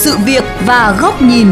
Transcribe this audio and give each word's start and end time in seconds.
sự 0.00 0.16
việc 0.26 0.44
và 0.66 0.98
góc 1.00 1.22
nhìn. 1.22 1.46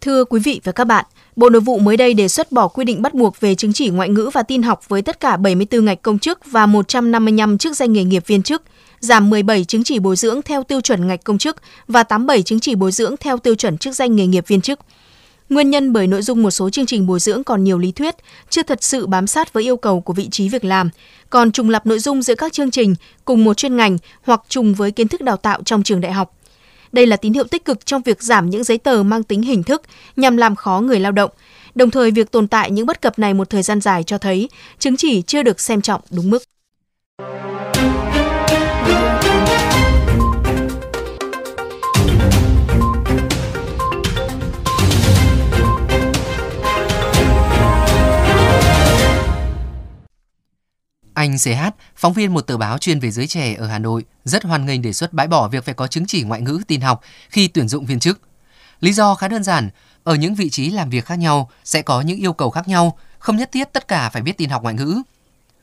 Thưa 0.00 0.24
quý 0.24 0.40
vị 0.40 0.60
và 0.64 0.72
các 0.72 0.84
bạn, 0.84 1.04
Bộ 1.36 1.50
Nội 1.50 1.60
vụ 1.60 1.78
mới 1.78 1.96
đây 1.96 2.14
đề 2.14 2.28
xuất 2.28 2.52
bỏ 2.52 2.68
quy 2.68 2.84
định 2.84 3.02
bắt 3.02 3.14
buộc 3.14 3.40
về 3.40 3.54
chứng 3.54 3.72
chỉ 3.72 3.90
ngoại 3.90 4.08
ngữ 4.08 4.30
và 4.32 4.42
tin 4.42 4.62
học 4.62 4.88
với 4.88 5.02
tất 5.02 5.20
cả 5.20 5.36
74 5.36 5.84
ngạch 5.84 6.02
công 6.02 6.18
chức 6.18 6.38
và 6.44 6.66
155 6.66 7.58
chức 7.58 7.76
danh 7.76 7.92
nghề 7.92 8.04
nghiệp 8.04 8.26
viên 8.26 8.42
chức, 8.42 8.62
giảm 9.00 9.30
17 9.30 9.64
chứng 9.64 9.84
chỉ 9.84 9.98
bồi 9.98 10.16
dưỡng 10.16 10.42
theo 10.42 10.62
tiêu 10.62 10.80
chuẩn 10.80 11.06
ngạch 11.06 11.24
công 11.24 11.38
chức 11.38 11.56
và 11.88 12.02
87 12.02 12.42
chứng 12.42 12.60
chỉ 12.60 12.74
bồi 12.74 12.92
dưỡng 12.92 13.14
theo 13.20 13.38
tiêu 13.38 13.54
chuẩn 13.54 13.78
chức 13.78 13.94
danh 13.94 14.16
nghề 14.16 14.26
nghiệp 14.26 14.44
viên 14.46 14.60
chức. 14.60 14.80
Nguyên 15.50 15.70
nhân 15.70 15.92
bởi 15.92 16.06
nội 16.06 16.22
dung 16.22 16.42
một 16.42 16.50
số 16.50 16.70
chương 16.70 16.86
trình 16.86 17.06
bồi 17.06 17.20
dưỡng 17.20 17.44
còn 17.44 17.64
nhiều 17.64 17.78
lý 17.78 17.92
thuyết, 17.92 18.14
chưa 18.50 18.62
thật 18.62 18.84
sự 18.84 19.06
bám 19.06 19.26
sát 19.26 19.52
với 19.52 19.64
yêu 19.64 19.76
cầu 19.76 20.00
của 20.00 20.12
vị 20.12 20.28
trí 20.28 20.48
việc 20.48 20.64
làm, 20.64 20.90
còn 21.30 21.52
trùng 21.52 21.70
lập 21.70 21.86
nội 21.86 21.98
dung 21.98 22.22
giữa 22.22 22.34
các 22.34 22.52
chương 22.52 22.70
trình 22.70 22.94
cùng 23.24 23.44
một 23.44 23.56
chuyên 23.56 23.76
ngành 23.76 23.98
hoặc 24.22 24.42
trùng 24.48 24.74
với 24.74 24.90
kiến 24.90 25.08
thức 25.08 25.20
đào 25.20 25.36
tạo 25.36 25.62
trong 25.64 25.82
trường 25.82 26.00
đại 26.00 26.12
học. 26.12 26.36
Đây 26.92 27.06
là 27.06 27.16
tín 27.16 27.32
hiệu 27.32 27.44
tích 27.44 27.64
cực 27.64 27.86
trong 27.86 28.02
việc 28.02 28.22
giảm 28.22 28.50
những 28.50 28.64
giấy 28.64 28.78
tờ 28.78 29.02
mang 29.02 29.22
tính 29.22 29.42
hình 29.42 29.62
thức 29.62 29.82
nhằm 30.16 30.36
làm 30.36 30.56
khó 30.56 30.80
người 30.80 31.00
lao 31.00 31.12
động. 31.12 31.30
Đồng 31.74 31.90
thời, 31.90 32.10
việc 32.10 32.30
tồn 32.30 32.48
tại 32.48 32.70
những 32.70 32.86
bất 32.86 33.00
cập 33.00 33.18
này 33.18 33.34
một 33.34 33.50
thời 33.50 33.62
gian 33.62 33.80
dài 33.80 34.02
cho 34.02 34.18
thấy 34.18 34.48
chứng 34.78 34.96
chỉ 34.96 35.22
chưa 35.22 35.42
được 35.42 35.60
xem 35.60 35.80
trọng 35.80 36.00
đúng 36.10 36.30
mức. 36.30 36.42
Anh 51.20 51.38
CH, 51.38 51.62
phóng 51.96 52.12
viên 52.12 52.34
một 52.34 52.40
tờ 52.40 52.56
báo 52.56 52.78
chuyên 52.78 53.00
về 53.00 53.10
giới 53.10 53.26
trẻ 53.26 53.54
ở 53.58 53.66
Hà 53.66 53.78
Nội, 53.78 54.04
rất 54.24 54.44
hoan 54.44 54.66
nghênh 54.66 54.82
đề 54.82 54.92
xuất 54.92 55.12
bãi 55.12 55.26
bỏ 55.26 55.48
việc 55.48 55.64
phải 55.64 55.74
có 55.74 55.86
chứng 55.86 56.04
chỉ 56.06 56.22
ngoại 56.22 56.40
ngữ 56.40 56.60
tin 56.68 56.80
học 56.80 57.00
khi 57.28 57.50
tuyển 57.54 57.68
dụng 57.68 57.84
viên 57.84 57.98
chức. 57.98 58.20
Lý 58.80 58.92
do 58.92 59.14
khá 59.14 59.28
đơn 59.28 59.42
giản, 59.42 59.68
ở 60.04 60.14
những 60.14 60.34
vị 60.34 60.48
trí 60.50 60.70
làm 60.70 60.90
việc 60.90 61.04
khác 61.04 61.18
nhau 61.18 61.50
sẽ 61.64 61.82
có 61.82 62.00
những 62.00 62.16
yêu 62.18 62.32
cầu 62.32 62.50
khác 62.50 62.68
nhau, 62.68 62.98
không 63.18 63.36
nhất 63.36 63.48
thiết 63.52 63.72
tất 63.72 63.88
cả 63.88 64.10
phải 64.12 64.22
biết 64.22 64.32
tin 64.38 64.50
học 64.50 64.62
ngoại 64.62 64.74
ngữ. 64.74 65.02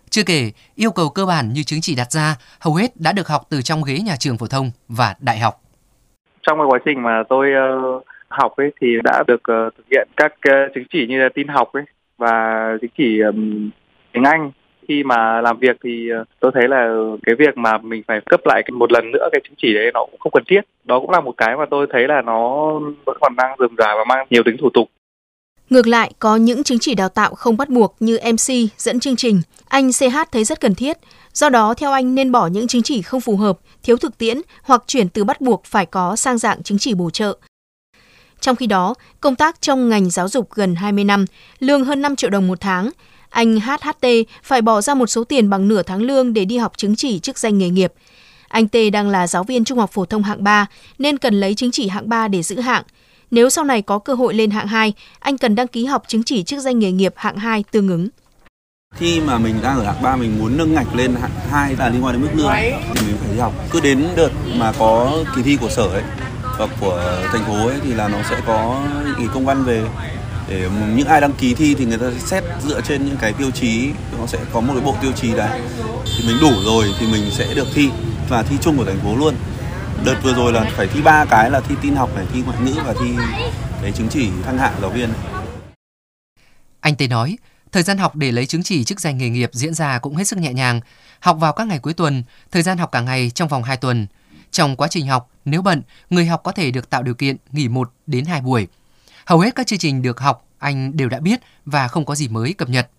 Chưa 0.09 0.23
kể, 0.23 0.51
yêu 0.75 0.91
cầu 0.91 1.09
cơ 1.09 1.25
bản 1.25 1.53
như 1.53 1.63
chứng 1.63 1.81
chỉ 1.81 1.95
đặt 1.95 2.11
ra 2.11 2.35
hầu 2.59 2.75
hết 2.75 2.91
đã 2.95 3.11
được 3.11 3.27
học 3.27 3.41
từ 3.49 3.61
trong 3.61 3.83
ghế 3.83 3.99
nhà 3.99 4.15
trường 4.19 4.37
phổ 4.37 4.47
thông 4.47 4.71
và 4.87 5.15
đại 5.19 5.39
học. 5.39 5.61
Trong 6.41 6.57
cái 6.57 6.65
quá 6.69 6.79
trình 6.85 7.03
mà 7.03 7.23
tôi 7.29 7.47
ờ, 7.53 7.99
học 8.27 8.53
ấy 8.57 8.71
thì 8.81 8.87
đã 9.03 9.23
được 9.27 9.43
ờ, 9.43 9.69
thực 9.77 9.85
hiện 9.91 10.07
các 10.17 10.33
ờ, 10.41 10.51
chứng 10.75 10.85
chỉ 10.93 11.07
như 11.07 11.17
là 11.19 11.29
tin 11.35 11.47
học 11.47 11.73
ấy 11.73 11.83
và 12.17 12.63
chứng 12.81 12.91
chỉ 12.97 13.21
tiếng 14.13 14.23
Anh 14.23 14.51
khi 14.87 15.03
mà 15.03 15.41
làm 15.41 15.59
việc 15.59 15.77
thì 15.83 16.09
ờ, 16.09 16.23
tôi 16.39 16.51
thấy 16.53 16.67
là 16.67 16.95
cái 17.25 17.35
việc 17.35 17.57
mà 17.57 17.77
mình 17.77 18.03
phải 18.07 18.21
cấp 18.29 18.41
lại 18.45 18.63
một 18.73 18.91
lần 18.91 19.11
nữa 19.11 19.29
cái 19.31 19.41
chứng 19.43 19.55
chỉ 19.57 19.73
đấy 19.73 19.91
nó 19.93 20.05
cũng 20.11 20.19
không 20.19 20.31
cần 20.31 20.43
thiết 20.47 20.61
đó 20.83 20.99
cũng 20.99 21.09
là 21.09 21.21
một 21.21 21.33
cái 21.37 21.57
mà 21.57 21.65
tôi 21.71 21.87
thấy 21.91 22.07
là 22.07 22.21
nó 22.21 22.71
vẫn 23.05 23.17
còn 23.21 23.35
đang 23.35 23.55
rườm 23.59 23.75
rà 23.77 23.95
và 23.97 24.03
mang 24.07 24.27
nhiều 24.29 24.43
tính 24.45 24.57
thủ 24.59 24.69
tục 24.73 24.89
Ngược 25.69 25.87
lại, 25.87 26.11
có 26.19 26.35
những 26.35 26.63
chứng 26.63 26.79
chỉ 26.79 26.95
đào 26.95 27.09
tạo 27.09 27.35
không 27.35 27.57
bắt 27.57 27.69
buộc 27.69 27.95
như 27.99 28.17
MC, 28.23 28.53
dẫn 28.77 28.99
chương 28.99 29.15
trình, 29.15 29.41
anh 29.67 29.91
CH 29.91 30.15
thấy 30.31 30.43
rất 30.43 30.61
cần 30.61 30.75
thiết. 30.75 30.97
Do 31.33 31.49
đó, 31.49 31.73
theo 31.73 31.91
anh 31.91 32.15
nên 32.15 32.31
bỏ 32.31 32.47
những 32.47 32.67
chứng 32.67 32.83
chỉ 32.83 33.01
không 33.01 33.21
phù 33.21 33.37
hợp, 33.37 33.57
thiếu 33.83 33.97
thực 33.97 34.17
tiễn 34.17 34.41
hoặc 34.63 34.83
chuyển 34.87 35.09
từ 35.09 35.23
bắt 35.23 35.41
buộc 35.41 35.65
phải 35.65 35.85
có 35.85 36.15
sang 36.15 36.37
dạng 36.37 36.63
chứng 36.63 36.77
chỉ 36.77 36.93
bổ 36.93 37.09
trợ. 37.09 37.37
Trong 38.39 38.55
khi 38.55 38.67
đó, 38.67 38.93
công 39.21 39.35
tác 39.35 39.61
trong 39.61 39.89
ngành 39.89 40.09
giáo 40.09 40.27
dục 40.27 40.51
gần 40.51 40.75
20 40.75 41.03
năm, 41.03 41.25
lương 41.59 41.85
hơn 41.85 42.01
5 42.01 42.15
triệu 42.15 42.29
đồng 42.29 42.47
một 42.47 42.61
tháng, 42.61 42.89
anh 43.37 43.59
HHT 43.59 44.07
phải 44.43 44.61
bỏ 44.61 44.81
ra 44.81 44.93
một 44.93 45.07
số 45.07 45.23
tiền 45.23 45.49
bằng 45.49 45.67
nửa 45.67 45.83
tháng 45.83 46.01
lương 46.01 46.33
để 46.33 46.45
đi 46.45 46.57
học 46.57 46.71
chứng 46.77 46.95
chỉ 46.95 47.19
chức 47.19 47.37
danh 47.37 47.57
nghề 47.57 47.69
nghiệp. 47.69 47.93
Anh 48.47 48.67
T 48.67 48.75
đang 48.93 49.09
là 49.09 49.27
giáo 49.27 49.43
viên 49.43 49.63
trung 49.63 49.79
học 49.79 49.91
phổ 49.93 50.05
thông 50.05 50.23
hạng 50.23 50.43
3 50.43 50.65
nên 50.99 51.17
cần 51.17 51.39
lấy 51.39 51.55
chứng 51.55 51.71
chỉ 51.71 51.87
hạng 51.87 52.09
3 52.09 52.27
để 52.27 52.43
giữ 52.43 52.59
hạng. 52.59 52.83
Nếu 53.31 53.49
sau 53.49 53.63
này 53.63 53.81
có 53.81 53.99
cơ 53.99 54.13
hội 54.13 54.33
lên 54.33 54.51
hạng 54.51 54.67
2, 54.67 54.93
anh 55.19 55.37
cần 55.37 55.55
đăng 55.55 55.67
ký 55.67 55.85
học 55.85 56.03
chứng 56.07 56.23
chỉ 56.23 56.43
chức 56.43 56.59
danh 56.59 56.79
nghề 56.79 56.91
nghiệp 56.91 57.13
hạng 57.15 57.37
2 57.37 57.63
tương 57.71 57.87
ứng. 57.89 58.07
Khi 58.95 59.19
mà 59.19 59.37
mình 59.37 59.55
đang 59.63 59.77
ở 59.77 59.83
hạng 59.83 60.01
3 60.01 60.15
mình 60.15 60.39
muốn 60.39 60.57
nâng 60.57 60.73
ngạch 60.73 60.95
lên 60.95 61.15
hạng 61.21 61.31
2 61.51 61.75
là 61.75 61.89
liên 61.89 62.05
quan 62.05 62.13
đến 62.13 62.21
mức 62.21 62.31
lương 62.33 62.51
thì 62.93 63.07
mình 63.07 63.17
phải 63.19 63.33
đi 63.33 63.39
học. 63.39 63.53
Cứ 63.71 63.79
đến 63.79 64.07
đợt 64.15 64.31
mà 64.55 64.73
có 64.79 65.23
kỳ 65.35 65.41
thi 65.41 65.57
của 65.61 65.69
sở 65.69 65.87
ấy 65.87 66.03
hoặc 66.57 66.69
của 66.81 67.21
thành 67.31 67.43
phố 67.43 67.67
ấy 67.67 67.77
thì 67.83 67.93
là 67.93 68.07
nó 68.07 68.17
sẽ 68.29 68.41
có 68.47 68.83
những 69.19 69.29
công 69.33 69.45
văn 69.45 69.63
về 69.63 69.83
để 70.49 70.69
những 70.95 71.07
ai 71.07 71.21
đăng 71.21 71.33
ký 71.33 71.53
thi 71.53 71.75
thì 71.75 71.85
người 71.85 71.97
ta 71.97 72.11
sẽ 72.11 72.19
xét 72.19 72.43
dựa 72.63 72.81
trên 72.81 73.05
những 73.05 73.17
cái 73.21 73.33
tiêu 73.33 73.51
chí. 73.51 73.89
Nó 74.19 74.27
sẽ 74.27 74.39
có 74.53 74.61
một 74.61 74.73
cái 74.73 74.83
bộ 74.83 74.95
tiêu 75.01 75.11
chí 75.11 75.33
đấy 75.33 75.61
thì 76.05 76.27
mình 76.27 76.37
đủ 76.41 76.51
rồi 76.65 76.93
thì 76.99 77.07
mình 77.07 77.31
sẽ 77.31 77.53
được 77.53 77.67
thi 77.73 77.89
và 78.29 78.43
thi 78.43 78.55
chung 78.61 78.77
của 78.77 78.85
thành 78.85 78.99
phố 78.99 79.15
luôn. 79.15 79.35
Đợt 80.05 80.15
vừa 80.23 80.33
rồi 80.33 80.53
là 80.53 80.71
phải 80.75 80.87
thi 80.87 81.01
ba 81.01 81.25
cái 81.25 81.49
là 81.51 81.59
thi 81.59 81.75
tin 81.81 81.95
học 81.95 82.15
này, 82.15 82.25
thi 82.33 82.41
ngoại 82.45 82.57
ngữ 82.61 82.73
và 82.85 82.93
thi 82.99 83.15
cái 83.81 83.91
chứng 83.91 84.07
chỉ 84.09 84.29
thăng 84.43 84.57
hạng 84.57 84.73
giáo 84.81 84.89
viên. 84.89 85.09
Anh 86.79 86.95
tê 86.95 87.07
nói, 87.07 87.37
thời 87.71 87.83
gian 87.83 87.97
học 87.97 88.15
để 88.15 88.31
lấy 88.31 88.45
chứng 88.45 88.63
chỉ 88.63 88.83
chức 88.83 88.99
danh 88.99 89.17
nghề 89.17 89.29
nghiệp 89.29 89.49
diễn 89.53 89.73
ra 89.73 89.99
cũng 89.99 90.15
hết 90.15 90.27
sức 90.27 90.39
nhẹ 90.39 90.53
nhàng. 90.53 90.81
Học 91.19 91.37
vào 91.39 91.53
các 91.53 91.67
ngày 91.67 91.79
cuối 91.79 91.93
tuần, 91.93 92.23
thời 92.51 92.61
gian 92.61 92.77
học 92.77 92.91
cả 92.91 93.01
ngày 93.01 93.29
trong 93.29 93.47
vòng 93.47 93.63
2 93.63 93.77
tuần. 93.77 94.07
Trong 94.51 94.75
quá 94.75 94.87
trình 94.87 95.07
học, 95.07 95.29
nếu 95.45 95.61
bận, 95.61 95.81
người 96.09 96.25
học 96.25 96.41
có 96.43 96.51
thể 96.51 96.71
được 96.71 96.89
tạo 96.89 97.03
điều 97.03 97.13
kiện 97.13 97.35
nghỉ 97.51 97.67
một 97.67 97.91
đến 98.07 98.25
hai 98.25 98.41
buổi. 98.41 98.67
Hầu 99.27 99.39
hết 99.39 99.55
các 99.55 99.67
chương 99.67 99.79
trình 99.79 100.01
được 100.01 100.19
học 100.19 100.47
anh 100.57 100.97
đều 100.97 101.09
đã 101.09 101.19
biết 101.19 101.39
và 101.65 101.87
không 101.87 102.05
có 102.05 102.15
gì 102.15 102.27
mới 102.27 102.53
cập 102.53 102.69
nhật. 102.69 102.89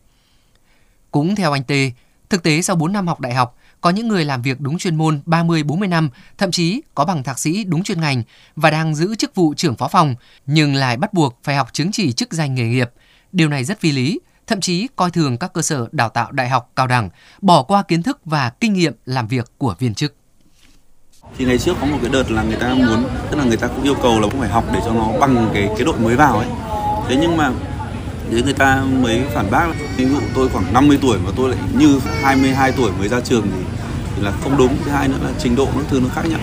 Cũng 1.10 1.34
theo 1.34 1.52
anh 1.52 1.64
Tê, 1.64 1.92
thực 2.30 2.42
tế 2.42 2.62
sau 2.62 2.76
4 2.76 2.92
năm 2.92 3.06
học 3.06 3.20
đại 3.20 3.34
học, 3.34 3.56
có 3.80 3.90
những 3.90 4.08
người 4.08 4.24
làm 4.24 4.42
việc 4.42 4.60
đúng 4.60 4.78
chuyên 4.78 4.96
môn 4.96 5.20
30-40 5.26 5.88
năm, 5.88 6.10
thậm 6.38 6.50
chí 6.50 6.82
có 6.94 7.04
bằng 7.04 7.22
thạc 7.22 7.38
sĩ 7.38 7.64
đúng 7.64 7.82
chuyên 7.82 8.00
ngành 8.00 8.22
và 8.56 8.70
đang 8.70 8.94
giữ 8.94 9.14
chức 9.14 9.34
vụ 9.34 9.54
trưởng 9.54 9.76
phó 9.76 9.88
phòng, 9.88 10.14
nhưng 10.46 10.74
lại 10.74 10.96
bắt 10.96 11.12
buộc 11.12 11.38
phải 11.42 11.56
học 11.56 11.68
chứng 11.72 11.92
chỉ 11.92 12.12
chức 12.12 12.32
danh 12.32 12.54
nghề 12.54 12.64
nghiệp. 12.64 12.90
Điều 13.32 13.48
này 13.48 13.64
rất 13.64 13.80
phi 13.80 13.92
lý, 13.92 14.20
thậm 14.46 14.60
chí 14.60 14.88
coi 14.96 15.10
thường 15.10 15.38
các 15.38 15.52
cơ 15.52 15.62
sở 15.62 15.88
đào 15.92 16.08
tạo 16.08 16.32
đại 16.32 16.48
học 16.48 16.72
cao 16.76 16.86
đẳng, 16.86 17.10
bỏ 17.40 17.62
qua 17.62 17.82
kiến 17.82 18.02
thức 18.02 18.20
và 18.24 18.50
kinh 18.50 18.72
nghiệm 18.72 18.92
làm 19.04 19.28
việc 19.28 19.52
của 19.58 19.74
viên 19.78 19.94
chức 19.94 20.17
thì 21.36 21.44
ngày 21.44 21.58
trước 21.58 21.76
có 21.80 21.86
một 21.86 21.98
cái 22.02 22.10
đợt 22.12 22.30
là 22.30 22.42
người 22.42 22.56
ta 22.56 22.74
muốn 22.74 23.04
tức 23.30 23.36
là 23.36 23.44
người 23.44 23.56
ta 23.56 23.66
cũng 23.66 23.84
yêu 23.84 23.94
cầu 24.02 24.20
là 24.20 24.28
cũng 24.30 24.40
phải 24.40 24.48
học 24.48 24.64
để 24.72 24.80
cho 24.84 24.92
nó 24.92 25.06
bằng 25.20 25.50
cái 25.54 25.68
cái 25.76 25.84
đội 25.84 25.98
mới 25.98 26.16
vào 26.16 26.38
ấy. 26.38 26.48
Thế 27.08 27.16
nhưng 27.20 27.36
mà 27.36 27.50
thế 28.30 28.42
người 28.42 28.52
ta 28.52 28.82
mới 29.02 29.22
phản 29.34 29.50
bác 29.50 29.66
ví 29.96 30.06
dụ 30.06 30.18
tôi 30.34 30.48
khoảng 30.48 30.72
50 30.72 30.98
tuổi 31.02 31.18
mà 31.24 31.30
tôi 31.36 31.50
lại 31.50 31.58
như 31.78 32.00
22 32.22 32.72
tuổi 32.72 32.90
mới 32.98 33.08
ra 33.08 33.20
trường 33.20 33.42
thì, 33.42 33.62
thì 34.16 34.22
là 34.22 34.32
không 34.42 34.56
đúng. 34.56 34.76
Thứ 34.84 34.90
hai 34.90 35.08
nữa 35.08 35.18
là 35.22 35.30
trình 35.38 35.56
độ 35.56 35.68
nó 35.76 35.82
thường 35.90 36.02
nó 36.02 36.08
khác 36.14 36.22
nhau. 36.30 36.40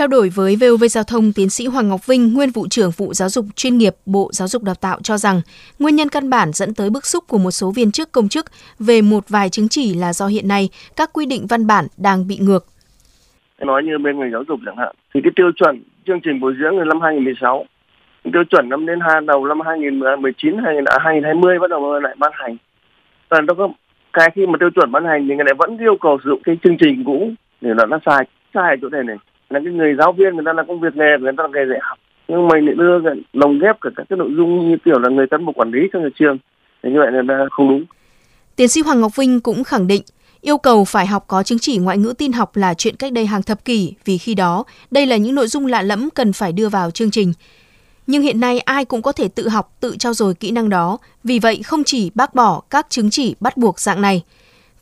Trao 0.00 0.08
đổi 0.08 0.28
với 0.34 0.56
VOV 0.60 0.84
Giao 0.90 1.04
thông, 1.04 1.32
tiến 1.32 1.50
sĩ 1.50 1.66
Hoàng 1.66 1.88
Ngọc 1.88 2.06
Vinh, 2.06 2.34
nguyên 2.34 2.50
vụ 2.50 2.66
trưởng 2.70 2.90
vụ 2.96 3.14
giáo 3.14 3.28
dục 3.28 3.44
chuyên 3.56 3.78
nghiệp 3.78 3.94
Bộ 4.06 4.30
Giáo 4.32 4.48
dục 4.48 4.62
Đào 4.62 4.74
tạo 4.74 4.98
cho 5.02 5.18
rằng 5.18 5.40
nguyên 5.78 5.96
nhân 5.96 6.08
căn 6.08 6.30
bản 6.30 6.50
dẫn 6.52 6.74
tới 6.74 6.90
bức 6.90 7.06
xúc 7.06 7.24
của 7.28 7.38
một 7.38 7.50
số 7.50 7.70
viên 7.70 7.92
chức 7.92 8.12
công 8.12 8.28
chức 8.28 8.46
về 8.78 9.02
một 9.02 9.24
vài 9.28 9.48
chứng 9.48 9.68
chỉ 9.68 9.94
là 9.94 10.12
do 10.12 10.26
hiện 10.26 10.48
nay 10.48 10.68
các 10.96 11.10
quy 11.12 11.26
định 11.26 11.46
văn 11.48 11.66
bản 11.66 11.86
đang 11.96 12.28
bị 12.28 12.38
ngược. 12.40 12.64
Nói 13.58 13.82
như 13.82 13.98
bên 13.98 14.18
ngành 14.18 14.30
giáo 14.32 14.44
dục 14.48 14.60
chẳng 14.66 14.76
hạn, 14.76 14.94
thì 15.14 15.20
cái 15.24 15.32
tiêu 15.36 15.50
chuẩn 15.56 15.82
chương 16.06 16.20
trình 16.24 16.40
bồi 16.40 16.54
dưỡng 16.60 16.88
năm 16.88 17.00
2016, 17.00 17.66
tiêu 18.32 18.44
chuẩn 18.50 18.68
năm 18.68 18.86
đến 18.86 18.98
hai 19.00 19.20
đầu 19.26 19.44
năm 19.44 19.60
2019 19.60 20.58
hay 20.64 20.74
2020 21.00 21.58
bắt 21.58 21.70
đầu 21.70 22.00
lại 22.00 22.14
ban 22.18 22.32
hành. 22.34 22.56
Và 23.28 23.40
nó 23.40 23.54
có 23.54 23.68
cái 24.12 24.30
khi 24.34 24.46
mà 24.46 24.58
tiêu 24.60 24.70
chuẩn 24.70 24.92
ban 24.92 25.04
hành 25.04 25.26
thì 25.28 25.34
người 25.34 25.44
lại 25.44 25.54
vẫn 25.58 25.78
yêu 25.78 25.96
cầu 26.00 26.18
sử 26.24 26.30
dụng 26.30 26.40
cái 26.44 26.56
chương 26.64 26.76
trình 26.80 27.04
cũ 27.06 27.30
thì 27.60 27.68
là 27.76 27.86
nó 27.86 27.98
sai 28.06 28.24
sai 28.54 28.70
ở 28.70 28.76
chỗ 28.82 28.88
này 28.88 29.02
này 29.02 29.16
là 29.50 29.60
cái 29.64 29.72
người 29.72 29.94
giáo 29.98 30.12
viên 30.12 30.34
người 30.34 30.44
ta 30.46 30.52
là 30.52 30.62
công 30.68 30.80
việc 30.80 30.96
nghề 30.96 31.18
người 31.20 31.32
ta 31.36 31.42
là 31.42 31.48
nghề 31.54 31.70
dạy 31.70 31.78
học 31.82 31.98
nhưng 32.30 32.48
mình 32.48 32.66
lại 32.66 32.74
đưa 32.74 32.98
lồng 33.32 33.58
ghép 33.58 33.76
cả 33.80 33.90
các 33.96 34.06
cái 34.08 34.16
nội 34.16 34.30
dung 34.36 34.68
như 34.68 34.76
kiểu 34.84 34.98
là 34.98 35.08
người 35.08 35.26
cán 35.30 35.46
bộ 35.46 35.52
quản 35.52 35.70
lý 35.70 35.80
trong 35.92 36.02
nhà 36.02 36.08
trường 36.18 36.38
thì 36.82 36.90
như 36.90 36.98
vậy 36.98 37.10
là 37.12 37.46
không 37.50 37.68
đúng. 37.68 37.84
Tiến 38.56 38.68
sĩ 38.68 38.80
Hoàng 38.80 39.00
Ngọc 39.00 39.16
Vinh 39.16 39.40
cũng 39.40 39.64
khẳng 39.64 39.86
định 39.86 40.02
yêu 40.40 40.58
cầu 40.58 40.84
phải 40.84 41.06
học 41.06 41.24
có 41.26 41.42
chứng 41.42 41.58
chỉ 41.58 41.78
ngoại 41.78 41.98
ngữ 41.98 42.14
tin 42.18 42.32
học 42.32 42.56
là 42.56 42.74
chuyện 42.74 42.96
cách 42.96 43.12
đây 43.12 43.26
hàng 43.26 43.42
thập 43.42 43.64
kỷ 43.64 43.94
vì 44.04 44.18
khi 44.18 44.34
đó 44.34 44.64
đây 44.90 45.06
là 45.06 45.16
những 45.16 45.34
nội 45.34 45.46
dung 45.46 45.66
lạ 45.66 45.82
lẫm 45.82 46.08
cần 46.14 46.32
phải 46.32 46.52
đưa 46.52 46.68
vào 46.68 46.90
chương 46.90 47.10
trình. 47.10 47.32
Nhưng 48.06 48.22
hiện 48.22 48.40
nay 48.40 48.60
ai 48.60 48.84
cũng 48.84 49.02
có 49.02 49.12
thể 49.12 49.28
tự 49.28 49.48
học, 49.48 49.76
tự 49.80 49.96
trao 49.98 50.14
dồi 50.14 50.34
kỹ 50.34 50.50
năng 50.50 50.68
đó, 50.68 50.98
vì 51.24 51.38
vậy 51.38 51.62
không 51.62 51.84
chỉ 51.84 52.10
bác 52.14 52.34
bỏ 52.34 52.62
các 52.70 52.86
chứng 52.88 53.10
chỉ 53.10 53.34
bắt 53.40 53.56
buộc 53.56 53.80
dạng 53.80 54.02
này. 54.02 54.22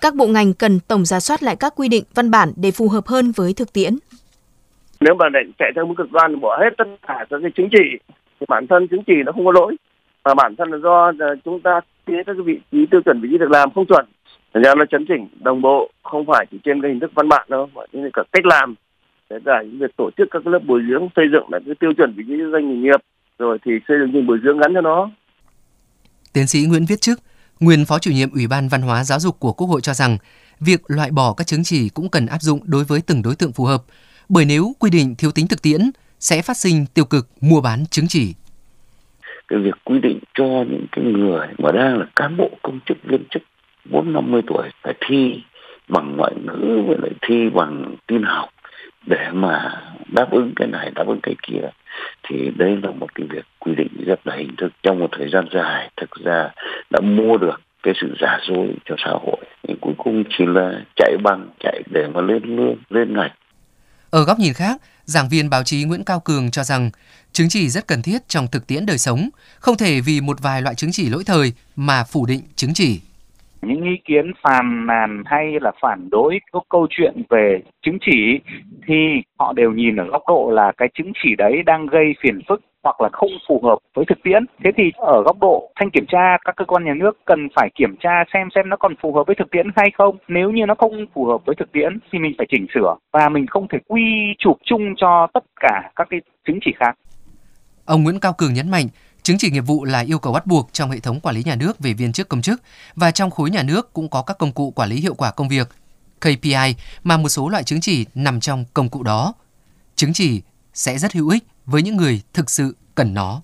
Các 0.00 0.14
bộ 0.14 0.26
ngành 0.26 0.54
cần 0.54 0.80
tổng 0.80 1.04
ra 1.04 1.20
soát 1.20 1.42
lại 1.42 1.56
các 1.56 1.72
quy 1.76 1.88
định 1.88 2.04
văn 2.14 2.30
bản 2.30 2.52
để 2.56 2.70
phù 2.70 2.88
hợp 2.88 3.06
hơn 3.06 3.32
với 3.32 3.52
thực 3.52 3.72
tiễn 3.72 3.96
nếu 5.00 5.14
mà 5.14 5.26
lại 5.32 5.42
chạy 5.58 5.72
theo 5.74 5.86
mức 5.86 5.94
cực 5.96 6.12
đoan 6.12 6.32
thì 6.34 6.40
bỏ 6.40 6.58
hết 6.60 6.70
tất 6.78 6.84
cả 7.08 7.26
các 7.30 7.38
cái 7.42 7.50
chứng 7.56 7.68
chỉ 7.72 7.98
thì 8.40 8.46
bản 8.48 8.66
thân 8.66 8.88
chứng 8.88 9.02
chỉ 9.06 9.14
nó 9.26 9.32
không 9.32 9.46
có 9.46 9.52
lỗi. 9.52 9.76
Mà 10.24 10.34
bản 10.34 10.54
thân 10.58 10.70
là 10.70 10.78
do 10.78 11.12
ờ, 11.18 11.36
chúng 11.44 11.60
ta 11.60 11.80
thiết 12.06 12.22
các 12.26 12.32
cái 12.32 12.42
vị 12.44 12.60
trí 12.72 12.86
tiêu 12.90 13.00
chuẩn 13.04 13.20
vị 13.20 13.28
trí 13.32 13.38
việc 13.38 13.50
làm 13.50 13.70
không 13.74 13.86
chuẩn. 13.86 14.06
Thành 14.54 14.62
ra 14.62 14.74
nó 14.74 14.84
chấn 14.90 15.04
chỉnh 15.08 15.28
đồng 15.40 15.62
bộ 15.62 15.90
không 16.02 16.26
phải 16.26 16.46
chỉ 16.50 16.58
trên 16.64 16.82
cái 16.82 16.90
hình 16.90 17.00
thức 17.00 17.10
văn 17.14 17.28
bản 17.28 17.46
đâu 17.50 17.68
mà 17.74 17.82
trên 17.92 18.10
cả 18.12 18.22
cách 18.32 18.46
làm. 18.46 18.74
Kể 19.30 19.36
cả 19.44 19.62
những 19.62 19.78
việc 19.78 19.96
tổ 19.96 20.10
chức 20.16 20.28
các 20.30 20.46
lớp 20.46 20.58
bồi 20.66 20.82
dưỡng 20.88 21.08
xây 21.16 21.24
dựng 21.32 21.44
lại 21.50 21.60
cái 21.66 21.74
tiêu 21.80 21.92
chuẩn 21.96 22.14
vị 22.16 22.24
trí 22.28 22.34
doanh 22.52 22.68
nghề 22.68 22.76
nghiệp 22.76 23.00
rồi 23.38 23.58
thì 23.64 23.72
xây 23.88 23.96
dựng 24.00 24.12
những 24.12 24.26
bồi 24.26 24.38
dưỡng 24.44 24.58
gắn 24.58 24.74
cho 24.74 24.80
nó. 24.80 25.10
Tiến 26.32 26.46
sĩ 26.46 26.66
Nguyễn 26.68 26.84
Viết 26.88 27.00
Chức, 27.00 27.20
nguyên 27.60 27.84
phó 27.84 27.98
chủ 27.98 28.10
nhiệm 28.10 28.30
Ủy 28.30 28.46
ban 28.46 28.68
Văn 28.68 28.82
hóa 28.82 29.04
Giáo 29.04 29.20
dục 29.20 29.40
của 29.40 29.52
Quốc 29.52 29.66
hội 29.66 29.80
cho 29.80 29.94
rằng, 29.94 30.18
việc 30.60 30.80
loại 30.86 31.10
bỏ 31.10 31.34
các 31.36 31.46
chứng 31.46 31.64
chỉ 31.64 31.88
cũng 31.88 32.08
cần 32.08 32.26
áp 32.26 32.42
dụng 32.42 32.60
đối 32.64 32.84
với 32.84 33.00
từng 33.06 33.22
đối 33.22 33.34
tượng 33.36 33.52
phù 33.52 33.64
hợp, 33.64 33.82
bởi 34.28 34.44
nếu 34.44 34.72
quy 34.78 34.90
định 34.90 35.14
thiếu 35.18 35.30
tính 35.34 35.46
thực 35.48 35.62
tiễn, 35.62 35.80
sẽ 36.20 36.42
phát 36.42 36.56
sinh 36.56 36.86
tiêu 36.94 37.04
cực 37.04 37.26
mua 37.40 37.60
bán 37.60 37.86
chứng 37.90 38.08
chỉ. 38.08 38.34
Cái 39.48 39.58
việc 39.58 39.74
quy 39.84 39.98
định 39.98 40.18
cho 40.34 40.44
những 40.44 40.86
cái 40.92 41.04
người 41.04 41.46
mà 41.58 41.72
đang 41.72 41.98
là 41.98 42.06
cán 42.16 42.36
bộ 42.36 42.50
công 42.62 42.80
chức 42.86 42.96
viên 43.04 43.24
chức 43.30 43.42
bốn 43.90 44.12
năm 44.12 44.30
mươi 44.30 44.42
tuổi 44.46 44.68
phải 44.82 44.94
thi 45.00 45.42
bằng 45.88 46.16
ngoại 46.16 46.32
ngữ 46.44 46.82
với 46.86 46.96
lại 47.02 47.10
thi 47.20 47.50
bằng 47.54 47.96
tin 48.06 48.22
học 48.22 48.48
để 49.06 49.30
mà 49.32 49.82
đáp 50.12 50.30
ứng 50.30 50.52
cái 50.56 50.68
này, 50.68 50.90
đáp 50.94 51.06
ứng 51.06 51.20
cái 51.22 51.34
kia, 51.42 51.68
thì 52.22 52.50
đây 52.56 52.78
là 52.82 52.90
một 52.90 53.14
cái 53.14 53.26
việc 53.30 53.44
quy 53.58 53.74
định 53.74 54.04
rất 54.06 54.26
là 54.26 54.36
hình 54.36 54.56
thức 54.56 54.72
trong 54.82 54.98
một 54.98 55.08
thời 55.12 55.28
gian 55.32 55.44
dài. 55.52 55.90
Thực 55.96 56.10
ra 56.24 56.50
đã 56.90 57.00
mua 57.00 57.36
được 57.36 57.60
cái 57.82 57.94
sự 58.00 58.14
giả 58.20 58.38
dối 58.48 58.74
cho 58.84 58.94
xã 58.98 59.10
hội. 59.10 59.44
Thì 59.68 59.74
cuối 59.80 59.94
cùng 59.98 60.24
chỉ 60.38 60.44
là 60.46 60.84
chạy 60.96 61.16
bằng, 61.22 61.48
chạy 61.60 61.82
để 61.92 62.06
mà 62.14 62.20
lên 62.20 62.42
lương, 62.56 62.76
lên 62.90 63.14
ngạch 63.16 63.32
ở 64.10 64.24
góc 64.24 64.38
nhìn 64.38 64.52
khác 64.52 64.80
giảng 65.04 65.28
viên 65.28 65.50
báo 65.50 65.62
chí 65.62 65.84
Nguyễn 65.84 66.04
Cao 66.04 66.20
Cường 66.20 66.50
cho 66.50 66.62
rằng 66.62 66.90
chứng 67.32 67.48
chỉ 67.48 67.68
rất 67.68 67.86
cần 67.86 68.02
thiết 68.02 68.28
trong 68.28 68.46
thực 68.52 68.66
tiễn 68.66 68.86
đời 68.86 68.98
sống, 68.98 69.28
không 69.58 69.76
thể 69.76 70.00
vì 70.00 70.20
một 70.20 70.42
vài 70.42 70.62
loại 70.62 70.74
chứng 70.74 70.90
chỉ 70.92 71.08
lỗi 71.08 71.22
thời 71.26 71.52
mà 71.76 72.04
phủ 72.04 72.26
định 72.26 72.40
chứng 72.56 72.74
chỉ. 72.74 73.00
Những 73.62 73.82
ý 73.82 73.96
kiến 74.04 74.32
phàn 74.42 74.86
nàn 74.86 75.22
hay 75.26 75.44
là 75.60 75.72
phản 75.82 76.10
đối 76.10 76.38
có 76.52 76.60
câu 76.68 76.86
chuyện 76.90 77.22
về 77.30 77.58
chứng 77.82 77.98
chỉ 78.06 78.40
thì 78.86 78.94
họ 79.38 79.52
đều 79.52 79.72
nhìn 79.72 79.96
ở 79.96 80.04
góc 80.04 80.22
độ 80.28 80.50
là 80.50 80.72
cái 80.76 80.88
chứng 80.94 81.12
chỉ 81.22 81.36
đấy 81.38 81.62
đang 81.66 81.86
gây 81.86 82.14
phiền 82.22 82.40
phức 82.48 82.60
hoặc 82.88 83.00
là 83.00 83.08
không 83.12 83.30
phù 83.48 83.60
hợp 83.64 83.78
với 83.94 84.04
thực 84.08 84.18
tiễn. 84.24 84.42
Thế 84.64 84.70
thì 84.76 84.84
ở 84.96 85.22
góc 85.22 85.36
độ 85.40 85.70
thanh 85.76 85.90
kiểm 85.90 86.06
tra 86.08 86.36
các 86.44 86.54
cơ 86.56 86.64
quan 86.64 86.84
nhà 86.84 86.94
nước 86.94 87.12
cần 87.24 87.48
phải 87.56 87.68
kiểm 87.78 87.96
tra 88.00 88.24
xem 88.34 88.48
xem 88.54 88.68
nó 88.68 88.76
còn 88.76 88.94
phù 89.02 89.14
hợp 89.14 89.24
với 89.26 89.36
thực 89.38 89.50
tiễn 89.50 89.66
hay 89.76 89.90
không. 89.98 90.16
Nếu 90.28 90.50
như 90.50 90.66
nó 90.66 90.74
không 90.74 91.06
phù 91.14 91.24
hợp 91.24 91.40
với 91.46 91.56
thực 91.58 91.72
tiễn 91.72 91.98
thì 92.12 92.18
mình 92.18 92.32
phải 92.38 92.46
chỉnh 92.50 92.66
sửa 92.74 92.96
và 93.12 93.28
mình 93.28 93.46
không 93.46 93.66
thể 93.72 93.78
quy 93.88 94.04
chụp 94.38 94.56
chung 94.64 94.94
cho 94.96 95.26
tất 95.34 95.44
cả 95.60 95.90
các 95.96 96.06
cái 96.10 96.20
chứng 96.46 96.58
chỉ 96.64 96.70
khác. 96.80 96.98
Ông 97.84 98.02
Nguyễn 98.04 98.20
Cao 98.20 98.32
Cường 98.38 98.54
nhấn 98.54 98.70
mạnh, 98.70 98.86
Chứng 99.22 99.38
chỉ 99.38 99.50
nghiệp 99.50 99.60
vụ 99.60 99.84
là 99.84 100.00
yêu 100.00 100.18
cầu 100.18 100.32
bắt 100.32 100.46
buộc 100.46 100.68
trong 100.72 100.90
hệ 100.90 101.00
thống 101.00 101.20
quản 101.20 101.34
lý 101.34 101.42
nhà 101.44 101.56
nước 101.56 101.78
về 101.78 101.92
viên 101.92 102.12
chức 102.12 102.28
công 102.28 102.42
chức 102.42 102.62
và 102.94 103.10
trong 103.10 103.30
khối 103.30 103.50
nhà 103.50 103.62
nước 103.62 103.92
cũng 103.92 104.08
có 104.08 104.22
các 104.22 104.38
công 104.38 104.52
cụ 104.52 104.70
quản 104.70 104.88
lý 104.88 104.96
hiệu 104.96 105.14
quả 105.14 105.30
công 105.30 105.48
việc 105.48 105.68
KPI 106.20 106.74
mà 107.04 107.16
một 107.16 107.28
số 107.28 107.48
loại 107.48 107.64
chứng 107.64 107.80
chỉ 107.80 108.06
nằm 108.14 108.40
trong 108.40 108.64
công 108.74 108.88
cụ 108.88 109.02
đó. 109.02 109.34
Chứng 109.96 110.12
chỉ 110.12 110.42
sẽ 110.74 110.98
rất 110.98 111.12
hữu 111.12 111.28
ích 111.28 111.44
với 111.70 111.82
những 111.82 111.96
người 111.96 112.20
thực 112.34 112.50
sự 112.50 112.76
cần 112.94 113.14
nó. 113.14 113.42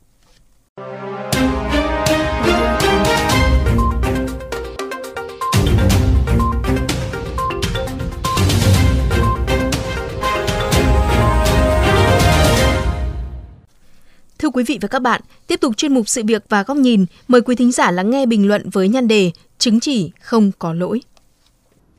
Thưa 14.39 14.51
quý 14.51 14.65
vị 14.67 14.79
và 14.81 14.89
các 14.89 15.03
bạn, 15.03 15.21
tiếp 15.47 15.61
tục 15.61 15.77
chuyên 15.77 15.95
mục 15.95 16.09
sự 16.09 16.23
việc 16.27 16.45
và 16.49 16.63
góc 16.63 16.77
nhìn, 16.77 17.07
mời 17.29 17.41
quý 17.41 17.57
thính 17.57 17.73
giả 17.73 17.91
lắng 17.91 18.11
nghe 18.11 18.27
bình 18.27 18.49
luận 18.49 18.71
với 18.71 18.89
nhan 18.89 19.09
đề 19.09 19.31
Chứng 19.59 19.81
chỉ 19.81 20.11
không 20.21 20.51
có 20.59 20.73
lỗi. 20.73 21.01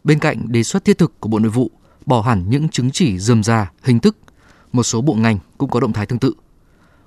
Bên 0.04 0.20
cạnh 0.20 0.46
đề 0.48 0.64
xuất 0.64 0.86
thiết 0.86 0.98
thực 0.98 1.20
của 1.20 1.30
Bộ 1.30 1.40
Nội 1.40 1.52
vụ, 1.52 1.72
bỏ 2.06 2.22
hẳn 2.22 2.50
những 2.50 2.70
chứng 2.70 2.92
chỉ 2.92 3.20
dườm 3.20 3.44
già, 3.44 3.72
hình 3.84 4.00
thức, 4.00 4.18
một 4.76 4.84
số 4.84 5.02
bộ 5.02 5.14
ngành 5.14 5.38
cũng 5.58 5.70
có 5.70 5.80
động 5.80 5.94
thái 5.94 6.06
tương 6.06 6.20
tự. 6.20 6.34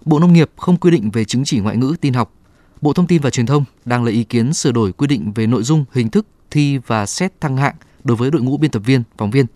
Bộ 0.04 0.18
Nông 0.18 0.32
nghiệp 0.32 0.50
không 0.56 0.76
quy 0.76 0.90
định 0.90 1.10
về 1.10 1.24
chứng 1.24 1.44
chỉ 1.44 1.60
ngoại 1.60 1.76
ngữ 1.76 1.96
tin 2.00 2.14
học. 2.14 2.34
Bộ 2.80 2.92
Thông 2.92 3.06
tin 3.06 3.22
và 3.22 3.30
Truyền 3.30 3.46
thông 3.46 3.64
đang 3.84 4.04
lấy 4.04 4.14
ý 4.14 4.24
kiến 4.24 4.52
sửa 4.52 4.72
đổi 4.72 4.92
quy 4.92 5.06
định 5.06 5.32
về 5.32 5.46
nội 5.46 5.62
dung, 5.62 5.84
hình 5.92 6.10
thức 6.10 6.26
thi 6.50 6.78
và 6.78 7.06
xét 7.06 7.40
thăng 7.40 7.56
hạng 7.56 7.74
đối 8.04 8.16
với 8.16 8.30
đội 8.30 8.42
ngũ 8.42 8.56
biên 8.56 8.70
tập 8.70 8.82
viên, 8.84 9.02
phóng 9.18 9.30
viên. 9.30 9.46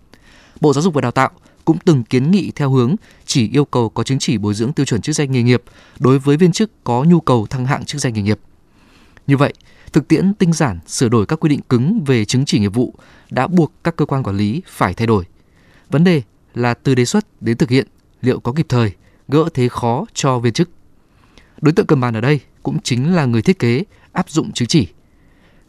Bộ 0.61 0.73
Giáo 0.73 0.81
dục 0.81 0.93
và 0.93 1.01
Đào 1.01 1.11
tạo 1.11 1.29
cũng 1.65 1.77
từng 1.85 2.03
kiến 2.03 2.31
nghị 2.31 2.51
theo 2.55 2.69
hướng 2.69 2.95
chỉ 3.25 3.49
yêu 3.49 3.65
cầu 3.65 3.89
có 3.89 4.03
chứng 4.03 4.19
chỉ 4.19 4.37
bồi 4.37 4.53
dưỡng 4.53 4.73
tiêu 4.73 4.85
chuẩn 4.85 5.01
chức 5.01 5.15
danh 5.15 5.31
nghề 5.31 5.43
nghiệp 5.43 5.63
đối 5.99 6.19
với 6.19 6.37
viên 6.37 6.51
chức 6.51 6.83
có 6.83 7.03
nhu 7.03 7.19
cầu 7.19 7.47
thăng 7.49 7.65
hạng 7.65 7.85
chức 7.85 8.01
danh 8.01 8.13
nghề 8.13 8.21
nghiệp. 8.21 8.39
Như 9.27 9.37
vậy, 9.37 9.53
thực 9.93 10.07
tiễn 10.07 10.33
tinh 10.33 10.53
giản 10.53 10.79
sửa 10.87 11.09
đổi 11.09 11.25
các 11.25 11.39
quy 11.39 11.49
định 11.49 11.61
cứng 11.69 12.03
về 12.03 12.25
chứng 12.25 12.45
chỉ 12.45 12.59
nghiệp 12.59 12.73
vụ 12.73 12.93
đã 13.29 13.47
buộc 13.47 13.71
các 13.83 13.95
cơ 13.95 14.05
quan 14.05 14.23
quản 14.23 14.37
lý 14.37 14.61
phải 14.67 14.93
thay 14.93 15.07
đổi. 15.07 15.25
Vấn 15.89 16.03
đề 16.03 16.21
là 16.53 16.73
từ 16.73 16.95
đề 16.95 17.05
xuất 17.05 17.41
đến 17.41 17.57
thực 17.57 17.69
hiện 17.69 17.87
liệu 18.25 18.39
có 18.39 18.51
kịp 18.51 18.65
thời, 18.69 18.91
gỡ 19.27 19.49
thế 19.53 19.69
khó 19.69 20.05
cho 20.13 20.39
viên 20.39 20.53
chức. 20.53 20.69
Đối 21.61 21.73
tượng 21.73 21.85
cầm 21.85 22.01
bàn 22.01 22.13
ở 22.13 22.21
đây 22.21 22.39
cũng 22.63 22.77
chính 22.83 23.15
là 23.15 23.25
người 23.25 23.41
thiết 23.41 23.59
kế 23.59 23.83
áp 24.11 24.29
dụng 24.29 24.51
chứng 24.51 24.67
chỉ. 24.67 24.87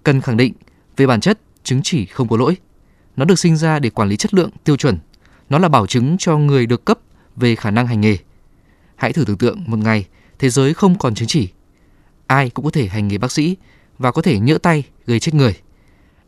Cần 0.03 0.21
khẳng 0.21 0.37
định 0.37 0.53
về 0.97 1.07
bản 1.07 1.21
chất 1.21 1.41
chứng 1.63 1.81
chỉ 1.83 2.07
không 2.07 2.29
có 2.29 2.37
lỗi. 2.37 2.57
Nó 3.17 3.25
được 3.25 3.39
sinh 3.39 3.57
ra 3.57 3.79
để 3.79 3.91
quản 3.91 4.09
lý 4.09 4.17
chất 4.17 4.35
lượng, 4.35 4.51
tiêu 4.65 4.77
chuẩn 4.77 4.99
nó 5.51 5.59
là 5.59 5.69
bảo 5.69 5.87
chứng 5.87 6.17
cho 6.19 6.39
người 6.39 6.67
được 6.67 6.85
cấp 6.85 6.99
về 7.37 7.55
khả 7.55 7.71
năng 7.71 7.87
hành 7.87 8.01
nghề. 8.01 8.17
Hãy 8.97 9.13
thử 9.13 9.25
tưởng 9.25 9.39
tượng 9.39 9.65
một 9.67 9.79
ngày 9.79 10.07
thế 10.39 10.51
giới 10.51 10.75
không 10.75 10.99
còn 10.99 11.15
chứng 11.15 11.29
chỉ. 11.29 11.49
Ai 12.27 12.51
cũng 12.51 12.65
có 12.65 12.71
thể 12.71 12.89
hành 12.89 13.09
nghề 13.09 13.19
bác 13.19 13.33
sĩ 13.33 13.57
và 13.99 14.13
có 14.13 14.23
thể 14.23 14.39
nhỡ 14.39 14.59
tay 14.59 14.85
gây 15.07 15.21
chết 15.21 15.35
người. 15.35 15.57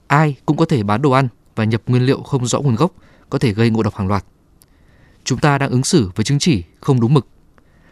Ai 0.06 0.36
cũng 0.46 0.56
có 0.56 0.64
thể 0.64 0.82
bán 0.82 1.02
đồ 1.02 1.10
ăn 1.10 1.28
và 1.54 1.64
nhập 1.64 1.82
nguyên 1.86 2.06
liệu 2.06 2.22
không 2.22 2.46
rõ 2.46 2.60
nguồn 2.60 2.74
gốc 2.74 2.92
có 3.30 3.38
thể 3.38 3.52
gây 3.52 3.70
ngộ 3.70 3.82
độc 3.82 3.94
hàng 3.94 4.08
loạt. 4.08 4.24
Chúng 5.26 5.38
ta 5.38 5.58
đang 5.58 5.70
ứng 5.70 5.84
xử 5.84 6.10
với 6.14 6.24
chứng 6.24 6.38
chỉ 6.38 6.62
không 6.80 7.00
đúng 7.00 7.14
mực. 7.14 7.26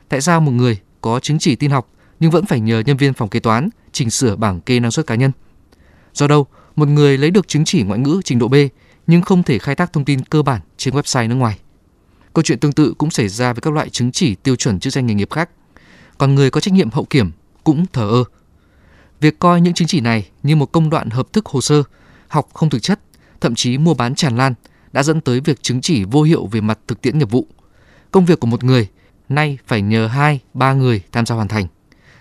Tại 0.08 0.20
sao 0.20 0.40
một 0.40 0.50
người 0.52 0.80
có 1.00 1.20
chứng 1.20 1.38
chỉ 1.38 1.56
tin 1.56 1.70
học 1.70 1.90
nhưng 2.20 2.30
vẫn 2.30 2.46
phải 2.46 2.60
nhờ 2.60 2.82
nhân 2.86 2.96
viên 2.96 3.12
phòng 3.12 3.28
kế 3.28 3.40
toán 3.40 3.68
chỉnh 3.92 4.10
sửa 4.10 4.36
bảng 4.36 4.60
kê 4.60 4.80
năng 4.80 4.90
suất 4.90 5.06
cá 5.06 5.14
nhân? 5.14 5.32
Do 6.12 6.26
đâu, 6.26 6.46
một 6.76 6.88
người 6.88 7.18
lấy 7.18 7.30
được 7.30 7.48
chứng 7.48 7.64
chỉ 7.64 7.82
ngoại 7.82 7.98
ngữ 7.98 8.20
trình 8.24 8.38
độ 8.38 8.48
B 8.48 8.54
nhưng 9.06 9.22
không 9.22 9.42
thể 9.42 9.58
khai 9.58 9.74
thác 9.74 9.92
thông 9.92 10.04
tin 10.04 10.24
cơ 10.24 10.42
bản 10.42 10.60
trên 10.76 10.94
website 10.94 11.28
nước 11.28 11.34
ngoài. 11.34 11.58
Câu 12.32 12.42
chuyện 12.42 12.58
tương 12.58 12.72
tự 12.72 12.94
cũng 12.98 13.10
xảy 13.10 13.28
ra 13.28 13.52
với 13.52 13.60
các 13.60 13.72
loại 13.72 13.90
chứng 13.90 14.12
chỉ 14.12 14.34
tiêu 14.34 14.56
chuẩn 14.56 14.80
chức 14.80 14.92
danh 14.92 15.06
nghề 15.06 15.14
nghiệp 15.14 15.30
khác. 15.30 15.50
Còn 16.18 16.34
người 16.34 16.50
có 16.50 16.60
trách 16.60 16.74
nhiệm 16.74 16.90
hậu 16.90 17.04
kiểm 17.04 17.30
cũng 17.64 17.86
thờ 17.92 18.08
ơ. 18.10 18.24
Việc 19.20 19.38
coi 19.38 19.60
những 19.60 19.74
chứng 19.74 19.88
chỉ 19.88 20.00
này 20.00 20.28
như 20.42 20.56
một 20.56 20.72
công 20.72 20.90
đoạn 20.90 21.10
hợp 21.10 21.32
thức 21.32 21.46
hồ 21.46 21.60
sơ, 21.60 21.82
học 22.28 22.48
không 22.54 22.70
thực 22.70 22.82
chất, 22.82 23.00
thậm 23.40 23.54
chí 23.54 23.78
mua 23.78 23.94
bán 23.94 24.14
tràn 24.14 24.36
lan 24.36 24.54
đã 24.94 25.02
dẫn 25.02 25.20
tới 25.20 25.40
việc 25.40 25.62
chứng 25.62 25.80
chỉ 25.80 26.04
vô 26.04 26.22
hiệu 26.22 26.46
về 26.46 26.60
mặt 26.60 26.78
thực 26.86 27.00
tiễn 27.00 27.18
nghiệp 27.18 27.30
vụ. 27.30 27.46
Công 28.10 28.24
việc 28.24 28.40
của 28.40 28.46
một 28.46 28.64
người 28.64 28.88
nay 29.28 29.58
phải 29.66 29.82
nhờ 29.82 30.06
hai, 30.06 30.40
ba 30.54 30.72
người 30.72 31.02
tham 31.12 31.26
gia 31.26 31.34
hoàn 31.34 31.48
thành. 31.48 31.66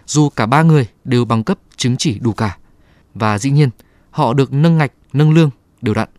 Dù 0.05 0.29
cả 0.29 0.45
ba 0.45 0.61
người 0.61 0.87
đều 1.03 1.25
bằng 1.25 1.43
cấp 1.43 1.59
chứng 1.77 1.97
chỉ 1.97 2.19
đủ 2.19 2.33
cả. 2.33 2.57
Và 3.13 3.37
dĩ 3.37 3.51
nhiên, 3.51 3.69
họ 4.11 4.33
được 4.33 4.53
nâng 4.53 4.77
ngạch, 4.77 4.91
nâng 5.13 5.33
lương 5.33 5.49
đều 5.81 5.93
đặn. 5.93 6.09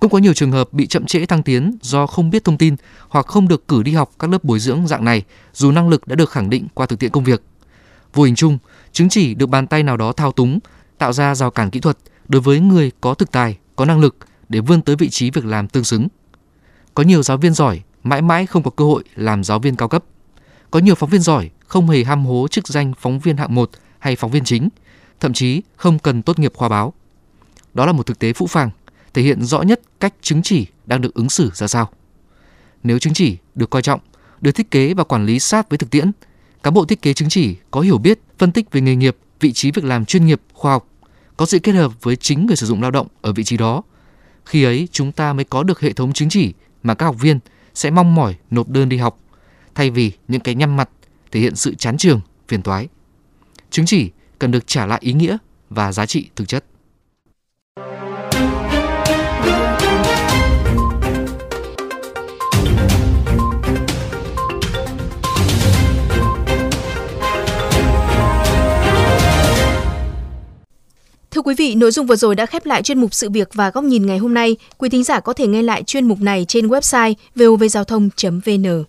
Cũng 0.00 0.10
có 0.10 0.18
nhiều 0.18 0.32
trường 0.32 0.52
hợp 0.52 0.72
bị 0.72 0.86
chậm 0.86 1.06
trễ 1.06 1.26
thăng 1.26 1.42
tiến 1.42 1.78
do 1.82 2.06
không 2.06 2.30
biết 2.30 2.44
thông 2.44 2.58
tin 2.58 2.76
hoặc 3.08 3.26
không 3.26 3.48
được 3.48 3.68
cử 3.68 3.82
đi 3.82 3.92
học 3.92 4.10
các 4.18 4.30
lớp 4.30 4.44
bồi 4.44 4.58
dưỡng 4.58 4.86
dạng 4.86 5.04
này 5.04 5.24
dù 5.52 5.70
năng 5.70 5.88
lực 5.88 6.06
đã 6.06 6.16
được 6.16 6.30
khẳng 6.30 6.50
định 6.50 6.66
qua 6.74 6.86
thực 6.86 6.98
tiễn 6.98 7.10
công 7.10 7.24
việc. 7.24 7.42
Vô 8.14 8.22
hình 8.22 8.34
chung, 8.34 8.58
chứng 8.92 9.08
chỉ 9.08 9.34
được 9.34 9.46
bàn 9.46 9.66
tay 9.66 9.82
nào 9.82 9.96
đó 9.96 10.12
thao 10.12 10.32
túng, 10.32 10.58
tạo 10.98 11.12
ra 11.12 11.34
rào 11.34 11.50
cản 11.50 11.70
kỹ 11.70 11.80
thuật 11.80 11.98
đối 12.28 12.42
với 12.42 12.60
người 12.60 12.90
có 13.00 13.14
thực 13.14 13.32
tài, 13.32 13.58
có 13.76 13.84
năng 13.84 14.00
lực 14.00 14.16
để 14.48 14.60
vươn 14.60 14.82
tới 14.82 14.96
vị 14.96 15.08
trí 15.08 15.30
việc 15.30 15.44
làm 15.44 15.68
tương 15.68 15.84
xứng. 15.84 16.08
Có 16.94 17.02
nhiều 17.02 17.22
giáo 17.22 17.36
viên 17.36 17.54
giỏi 17.54 17.82
mãi 18.02 18.22
mãi 18.22 18.46
không 18.46 18.62
có 18.62 18.70
cơ 18.70 18.84
hội 18.84 19.04
làm 19.14 19.44
giáo 19.44 19.58
viên 19.58 19.76
cao 19.76 19.88
cấp. 19.88 20.04
Có 20.70 20.78
nhiều 20.78 20.94
phóng 20.94 21.10
viên 21.10 21.20
giỏi 21.20 21.50
không 21.66 21.88
hề 21.88 22.04
ham 22.04 22.26
hố 22.26 22.46
chức 22.50 22.68
danh 22.68 22.92
phóng 23.00 23.18
viên 23.18 23.36
hạng 23.36 23.54
1 23.54 23.70
hay 23.98 24.16
phóng 24.16 24.30
viên 24.30 24.44
chính, 24.44 24.68
thậm 25.20 25.32
chí 25.32 25.62
không 25.76 25.98
cần 25.98 26.22
tốt 26.22 26.38
nghiệp 26.38 26.52
khoa 26.54 26.68
báo. 26.68 26.92
Đó 27.74 27.86
là 27.86 27.92
một 27.92 28.06
thực 28.06 28.18
tế 28.18 28.32
phũ 28.32 28.46
phàng 28.46 28.70
thể 29.14 29.22
hiện 29.22 29.42
rõ 29.42 29.62
nhất 29.62 29.80
cách 30.00 30.14
chứng 30.22 30.42
chỉ 30.42 30.66
đang 30.86 31.00
được 31.00 31.14
ứng 31.14 31.28
xử 31.28 31.50
ra 31.54 31.66
sao. 31.66 31.90
Nếu 32.82 32.98
chứng 32.98 33.14
chỉ 33.14 33.36
được 33.54 33.70
coi 33.70 33.82
trọng, 33.82 34.00
được 34.40 34.52
thiết 34.52 34.70
kế 34.70 34.94
và 34.94 35.04
quản 35.04 35.26
lý 35.26 35.38
sát 35.38 35.70
với 35.70 35.78
thực 35.78 35.90
tiễn, 35.90 36.10
cán 36.62 36.74
bộ 36.74 36.84
thiết 36.84 37.02
kế 37.02 37.12
chứng 37.14 37.28
chỉ 37.28 37.56
có 37.70 37.80
hiểu 37.80 37.98
biết, 37.98 38.20
phân 38.38 38.52
tích 38.52 38.72
về 38.72 38.80
nghề 38.80 38.96
nghiệp, 38.96 39.16
vị 39.40 39.52
trí 39.52 39.70
việc 39.70 39.84
làm 39.84 40.04
chuyên 40.04 40.26
nghiệp, 40.26 40.40
khoa 40.52 40.72
học, 40.72 40.88
có 41.36 41.46
sự 41.46 41.58
kết 41.58 41.72
hợp 41.72 41.92
với 42.02 42.16
chính 42.16 42.46
người 42.46 42.56
sử 42.56 42.66
dụng 42.66 42.82
lao 42.82 42.90
động 42.90 43.06
ở 43.20 43.32
vị 43.32 43.44
trí 43.44 43.56
đó. 43.56 43.82
Khi 44.48 44.64
ấy 44.64 44.88
chúng 44.92 45.12
ta 45.12 45.32
mới 45.32 45.44
có 45.44 45.62
được 45.62 45.80
hệ 45.80 45.92
thống 45.92 46.12
chứng 46.12 46.28
chỉ 46.28 46.52
mà 46.82 46.94
các 46.94 47.06
học 47.06 47.16
viên 47.20 47.38
sẽ 47.74 47.90
mong 47.90 48.14
mỏi 48.14 48.36
nộp 48.50 48.68
đơn 48.68 48.88
đi 48.88 48.96
học, 48.96 49.18
thay 49.74 49.90
vì 49.90 50.12
những 50.28 50.40
cái 50.40 50.54
nhăm 50.54 50.76
mặt 50.76 50.88
thể 51.30 51.40
hiện 51.40 51.56
sự 51.56 51.74
chán 51.74 51.96
trường, 51.96 52.20
phiền 52.48 52.62
toái. 52.62 52.88
Chứng 53.70 53.86
chỉ 53.86 54.10
cần 54.38 54.50
được 54.50 54.66
trả 54.66 54.86
lại 54.86 54.98
ý 55.02 55.12
nghĩa 55.12 55.36
và 55.70 55.92
giá 55.92 56.06
trị 56.06 56.28
thực 56.36 56.48
chất. 56.48 56.64
Quý 71.48 71.54
vị, 71.54 71.74
nội 71.74 71.90
dung 71.90 72.06
vừa 72.06 72.16
rồi 72.16 72.34
đã 72.34 72.46
khép 72.46 72.66
lại 72.66 72.82
chuyên 72.82 73.00
mục 73.00 73.14
sự 73.14 73.30
việc 73.30 73.48
và 73.54 73.70
góc 73.70 73.84
nhìn 73.84 74.06
ngày 74.06 74.18
hôm 74.18 74.34
nay. 74.34 74.56
Quý 74.78 74.88
thính 74.88 75.04
giả 75.04 75.20
có 75.20 75.32
thể 75.32 75.46
nghe 75.46 75.62
lại 75.62 75.82
chuyên 75.82 76.08
mục 76.08 76.20
này 76.20 76.44
trên 76.48 76.68
website 76.68 77.14
vovgiao 77.34 77.84
thông.vn. 77.84 78.84